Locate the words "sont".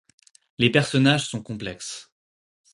1.27-1.43